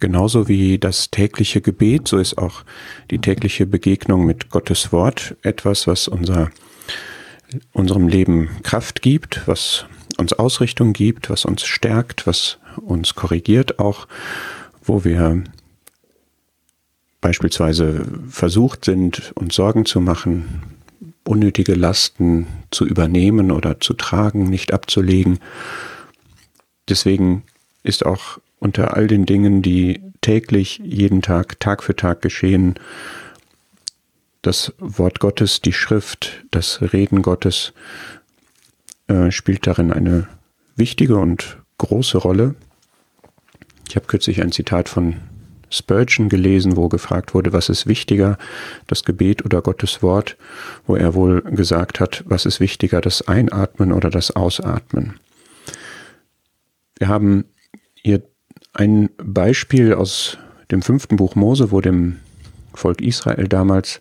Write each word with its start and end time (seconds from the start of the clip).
Genauso 0.00 0.46
wie 0.46 0.78
das 0.78 1.10
tägliche 1.10 1.60
Gebet, 1.60 2.06
so 2.06 2.18
ist 2.18 2.38
auch 2.38 2.64
die 3.10 3.18
tägliche 3.18 3.66
Begegnung 3.66 4.26
mit 4.26 4.50
Gottes 4.50 4.92
Wort 4.92 5.36
etwas, 5.42 5.86
was 5.88 6.06
unser, 6.06 6.50
unserem 7.72 8.06
Leben 8.06 8.48
Kraft 8.62 9.02
gibt, 9.02 9.42
was 9.46 9.86
uns 10.16 10.32
Ausrichtung 10.32 10.92
gibt, 10.92 11.30
was 11.30 11.44
uns 11.44 11.64
stärkt, 11.64 12.26
was 12.26 12.58
uns 12.76 13.14
korrigiert 13.16 13.80
auch, 13.80 14.06
wo 14.84 15.04
wir 15.04 15.42
beispielsweise 17.20 18.06
versucht 18.30 18.84
sind, 18.84 19.32
uns 19.34 19.56
Sorgen 19.56 19.84
zu 19.84 20.00
machen, 20.00 20.62
unnötige 21.24 21.74
Lasten 21.74 22.46
zu 22.70 22.86
übernehmen 22.86 23.50
oder 23.50 23.80
zu 23.80 23.94
tragen, 23.94 24.48
nicht 24.48 24.72
abzulegen. 24.72 25.40
Deswegen 26.88 27.42
ist 27.82 28.06
auch 28.06 28.38
unter 28.60 28.96
all 28.96 29.06
den 29.06 29.26
Dingen, 29.26 29.62
die 29.62 30.02
täglich, 30.20 30.80
jeden 30.82 31.22
Tag, 31.22 31.60
Tag 31.60 31.82
für 31.82 31.96
Tag 31.96 32.22
geschehen, 32.22 32.74
das 34.42 34.72
Wort 34.78 35.20
Gottes, 35.20 35.60
die 35.60 35.72
Schrift, 35.72 36.44
das 36.50 36.80
Reden 36.92 37.22
Gottes 37.22 37.72
äh, 39.08 39.30
spielt 39.30 39.66
darin 39.66 39.92
eine 39.92 40.28
wichtige 40.76 41.16
und 41.16 41.58
große 41.78 42.18
Rolle. 42.18 42.54
Ich 43.88 43.96
habe 43.96 44.06
kürzlich 44.06 44.42
ein 44.42 44.52
Zitat 44.52 44.88
von 44.88 45.16
Spurgeon 45.70 46.28
gelesen, 46.28 46.76
wo 46.76 46.88
gefragt 46.88 47.34
wurde, 47.34 47.52
was 47.52 47.68
ist 47.68 47.86
wichtiger, 47.86 48.38
das 48.86 49.04
Gebet 49.04 49.44
oder 49.44 49.60
Gottes 49.60 50.02
Wort, 50.02 50.36
wo 50.86 50.96
er 50.96 51.14
wohl 51.14 51.42
gesagt 51.42 52.00
hat, 52.00 52.24
was 52.26 52.46
ist 52.46 52.60
wichtiger, 52.60 53.00
das 53.00 53.26
Einatmen 53.28 53.92
oder 53.92 54.08
das 54.08 54.30
Ausatmen. 54.30 55.20
Wir 56.98 57.08
haben 57.08 57.44
hier 57.94 58.22
ein 58.72 59.10
Beispiel 59.16 59.94
aus 59.94 60.38
dem 60.70 60.82
fünften 60.82 61.16
Buch 61.16 61.34
Mose, 61.34 61.70
wo 61.70 61.80
dem 61.80 62.18
Volk 62.74 63.00
Israel 63.00 63.48
damals 63.48 64.00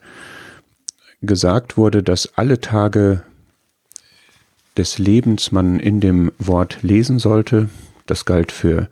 gesagt 1.22 1.78
wurde, 1.78 2.04
dass 2.04 2.38
alle 2.38 2.62
Tage 2.62 3.24
des 4.78 5.00
Lebens 5.00 5.52
man 5.52 5.80
in 5.80 6.00
dem 6.00 6.32
Wort 6.38 6.80
lesen 6.84 7.20
sollte. 7.20 7.70
Das 8.06 8.26
galt 8.26 8.52
für 8.52 8.88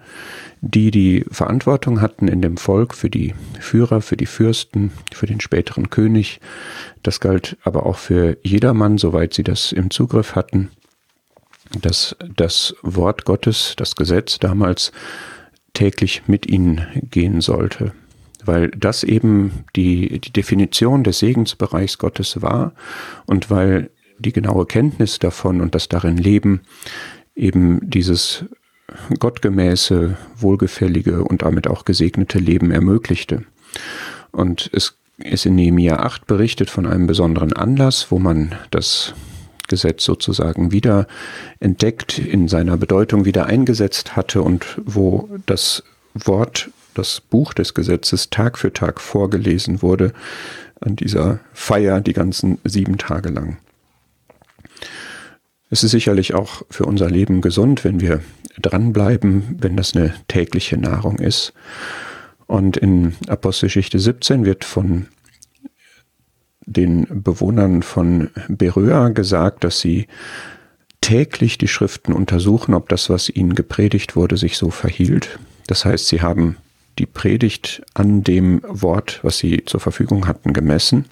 die, 0.62 0.90
die 0.90 1.26
Verantwortung 1.30 2.02
hatten 2.02 2.28
in 2.28 2.42
dem 2.42 2.58
Volk, 2.58 2.96
für 2.96 3.10
die 3.10 3.36
Führer, 3.60 4.02
für 4.02 4.18
die 4.18 4.26
Fürsten, 4.26 4.92
für 5.14 5.28
den 5.28 5.40
späteren 5.40 5.90
König. 5.90 6.42
Das 7.04 7.20
galt 7.20 7.58
aber 7.64 7.86
auch 7.86 7.98
für 7.98 8.38
jedermann, 8.44 8.98
soweit 8.98 9.34
sie 9.34 9.44
das 9.44 9.72
im 9.72 9.92
Zugriff 9.92 10.36
hatten, 10.36 10.70
dass 11.82 12.16
das 12.36 12.76
Wort 12.82 13.26
Gottes, 13.26 13.76
das 13.78 13.96
Gesetz 13.96 14.40
damals 14.40 14.92
täglich 15.76 16.24
mit 16.26 16.48
ihnen 16.48 16.88
gehen 17.12 17.42
sollte. 17.42 17.92
Weil 18.44 18.70
das 18.72 19.04
eben 19.04 19.66
die, 19.76 20.20
die 20.20 20.34
Definition 20.34 21.04
des 21.04 21.20
Segensbereichs 21.20 21.98
Gottes 21.98 22.42
war 22.42 22.74
und 23.26 23.52
weil 23.52 23.92
die 24.18 24.34
genaue 24.34 24.66
Kenntnis 24.66 25.20
davon 25.20 25.62
und 25.62 25.76
das 25.76 25.90
darin 25.90 26.18
Leben 26.18 26.62
eben 27.36 27.80
dieses 27.84 28.46
gottgemäße, 29.20 30.18
wohlgefällige 30.38 31.24
und 31.24 31.42
damit 31.42 31.68
auch 31.68 31.86
gesegnete 31.86 32.40
Leben 32.40 32.72
ermöglichte. 32.72 33.44
Und 34.32 34.70
es 34.74 34.98
ist 35.18 35.46
in 35.46 35.56
Nehemiah 35.56 35.98
8 35.98 36.28
berichtet 36.28 36.70
von 36.70 36.86
einem 36.86 37.08
besonderen 37.08 37.54
Anlass, 37.54 38.08
wo 38.10 38.20
man 38.20 38.56
das 38.72 39.14
Gesetz 39.68 40.04
sozusagen 40.04 40.72
wieder 40.72 41.08
entdeckt, 41.60 42.20
in 42.20 42.48
seiner 42.48 42.78
Bedeutung 42.78 43.26
wieder 43.26 43.46
eingesetzt 43.46 44.16
hatte 44.16 44.42
und 44.42 44.82
wo 44.84 45.30
das 45.46 45.84
Wort, 46.14 46.70
das 46.94 47.22
Buch 47.22 47.54
des 47.54 47.74
Gesetzes 47.74 48.30
Tag 48.30 48.58
für 48.58 48.72
Tag 48.72 49.02
vorgelesen 49.02 49.82
wurde 49.82 50.14
an 50.80 50.96
dieser 50.96 51.40
Feier 51.54 52.02
die 52.02 52.14
ganzen 52.14 52.60
sieben 52.64 52.98
Tage 52.98 53.30
lang. 53.30 53.58
Es 55.70 55.84
ist 55.84 55.92
sicherlich 55.92 56.34
auch 56.34 56.62
für 56.70 56.86
unser 56.86 57.10
Leben 57.10 57.42
gesund, 57.42 57.84
wenn 57.84 58.00
wir 58.00 58.22
dranbleiben, 58.62 59.58
wenn 59.60 59.76
das 59.76 59.96
eine 59.96 60.14
tägliche 60.28 60.78
Nahrung 60.78 61.20
ist. 61.20 61.54
Und 62.48 62.78
in 62.78 63.16
Apostelgeschichte 63.28 64.00
17 64.00 64.46
wird 64.46 64.64
von 64.64 65.08
den 66.66 67.08
Bewohnern 67.24 67.84
von 67.84 68.30
Beröa 68.48 69.10
gesagt, 69.10 69.64
dass 69.64 69.80
sie 69.80 70.08
täglich 71.02 71.58
die 71.58 71.68
Schriften 71.68 72.14
untersuchen, 72.14 72.74
ob 72.74 72.90
das, 72.90 73.10
was 73.10 73.30
ihnen 73.30 73.54
gepredigt 73.54 74.16
wurde, 74.16 74.38
sich 74.38 74.58
so 74.58 74.72
verhielt. 74.72 75.40
Das 75.68 75.86
heißt, 75.86 76.08
sie 76.08 76.22
haben 76.22 76.58
die 76.98 77.06
Predigt 77.06 77.84
an 77.94 78.24
dem 78.24 78.62
Wort, 78.68 79.20
was 79.22 79.38
sie 79.38 79.64
zur 79.66 79.80
Verfügung 79.80 80.28
hatten, 80.28 80.54
gemessen. 80.54 81.06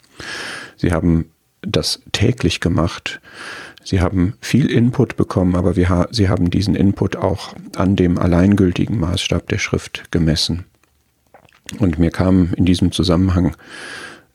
Sie 0.78 0.92
haben 0.92 1.25
das 1.62 2.02
täglich 2.12 2.59
gemacht. 2.59 3.22
Sie 3.84 4.02
haben 4.02 4.34
viel 4.40 4.72
Input 4.72 5.18
bekommen, 5.18 5.56
aber 5.56 5.75
wir, 5.75 6.08
sie 6.12 6.30
haben 6.30 6.50
diesen 6.50 6.75
Input 6.75 7.16
auch 7.18 7.53
an 7.75 7.96
dem 7.96 8.18
alleingültigen 8.18 9.00
Maßstab 9.00 9.47
der 9.50 9.58
Schrift 9.58 10.12
gemessen. 10.12 10.66
Und 11.80 12.00
mir 12.00 12.12
kam 12.12 12.53
in 12.56 12.66
diesem 12.66 12.92
Zusammenhang 12.92 13.56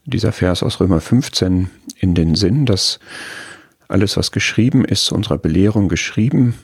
dieser 0.09 0.33
Vers 0.33 0.63
aus 0.63 0.81
Römer 0.81 1.01
15 1.01 1.71
in 1.99 2.15
den 2.15 2.35
Sinn, 2.35 2.67
dass 2.67 2.99
alles, 3.89 4.17
was 4.17 4.33
geschrieben 4.33 4.85
ist, 4.85 5.07
zu 5.07 5.15
unserer 5.15 5.39
Belehrung 5.39 5.89
geschrieben 5.89 6.55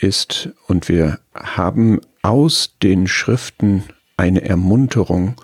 ist 0.00 0.50
und 0.66 0.88
wir 0.88 1.18
haben 1.34 2.00
aus 2.22 2.74
den 2.82 3.06
Schriften 3.06 3.84
eine 4.16 4.42
Ermunterung 4.42 5.34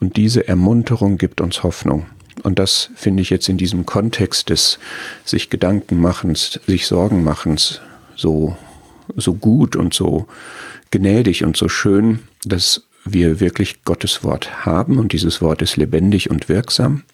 und 0.00 0.16
diese 0.16 0.46
Ermunterung 0.48 1.18
gibt 1.18 1.40
uns 1.40 1.62
Hoffnung. 1.62 2.06
Und 2.42 2.58
das 2.58 2.90
finde 2.94 3.22
ich 3.22 3.30
jetzt 3.30 3.48
in 3.48 3.56
diesem 3.56 3.84
Kontext 3.84 4.48
des 4.50 4.78
sich 5.24 5.50
Gedanken 5.50 6.00
machens, 6.00 6.60
sich 6.66 6.86
Sorgen 6.86 7.24
machens 7.24 7.80
so, 8.14 8.56
so 9.16 9.34
gut 9.34 9.74
und 9.74 9.92
so 9.92 10.28
gnädig 10.90 11.44
und 11.44 11.56
so 11.56 11.68
schön, 11.68 12.20
dass 12.44 12.87
wir 13.12 13.40
wirklich 13.40 13.84
Gottes 13.84 14.24
Wort 14.24 14.64
haben 14.66 14.98
und 14.98 15.12
dieses 15.12 15.40
Wort 15.40 15.62
ist 15.62 15.76
lebendig 15.76 16.30
und 16.30 16.48
wirksam. 16.48 17.04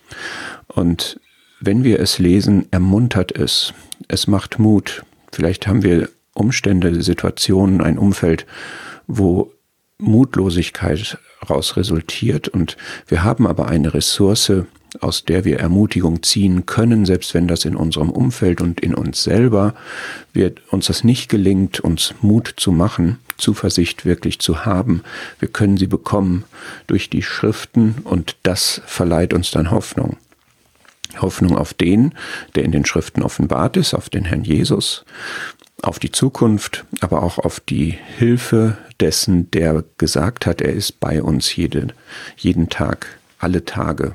Und 0.69 1.21
wenn 1.61 1.85
wir 1.85 2.01
es 2.01 2.19
lesen, 2.19 2.67
ermuntert 2.71 3.33
es, 3.33 3.73
es 4.09 4.27
macht 4.27 4.59
Mut. 4.59 5.05
Vielleicht 5.33 5.67
haben 5.67 5.83
wir 5.83 6.09
Umstände, 6.35 7.03
Situationen, 7.03 7.81
ein 7.81 7.99
Umfeld, 7.99 8.47
wo 9.07 9.53
Mutlosigkeit 9.99 11.19
raus 11.49 11.77
resultiert 11.77 12.49
und 12.49 12.77
wir 13.07 13.23
haben 13.23 13.47
aber 13.47 13.69
eine 13.69 13.95
Ressource, 13.95 14.53
aus 15.01 15.25
der 15.25 15.45
wir 15.45 15.59
Ermutigung 15.59 16.23
ziehen 16.23 16.67
können, 16.67 17.05
selbst 17.05 17.35
wenn 17.35 17.49
das 17.49 17.65
in 17.65 17.77
unserem 17.77 18.11
Umfeld 18.11 18.61
und 18.61 18.81
in 18.81 18.95
uns 18.95 19.23
selber 19.23 19.75
wird 20.33 20.61
uns 20.73 20.87
das 20.87 21.05
nicht 21.05 21.29
gelingt, 21.29 21.81
uns 21.81 22.15
Mut 22.23 22.55
zu 22.57 22.73
machen, 22.73 23.19
Zuversicht 23.37 24.05
wirklich 24.05 24.39
zu 24.39 24.65
haben. 24.65 25.03
Wir 25.41 25.49
können 25.49 25.77
sie 25.77 25.89
bekommen 25.89 26.45
durch 26.87 27.11
die 27.11 27.23
Schriften 27.23 27.97
und 28.05 28.37
das 28.43 28.83
verleiht 28.87 29.33
uns 29.35 29.51
dann 29.51 29.71
Hoffnung. 29.71 30.17
Hoffnung 31.21 31.57
auf 31.57 31.75
den, 31.75 32.13
der 32.55 32.65
in 32.65 32.73
den 32.73 32.85
Schriften 32.85 33.23
offenbart 33.23 33.77
ist, 33.77 33.95
auf 33.95 34.09
den 34.09 34.25
Herrn 34.25 34.45
Jesus, 34.45 35.05
auf 35.85 35.99
die 35.99 36.13
Zukunft, 36.13 36.85
aber 37.01 37.23
auch 37.23 37.39
auf 37.39 37.61
die 37.61 37.99
Hilfe 38.19 38.77
dessen, 39.01 39.51
der 39.51 39.85
gesagt 39.99 40.47
hat, 40.47 40.61
er 40.61 40.73
ist 40.73 41.01
bei 41.01 41.23
uns 41.23 41.55
jede, 41.55 41.89
jeden 42.37 42.69
Tag, 42.69 43.19
alle 43.39 43.65
Tage 43.65 44.15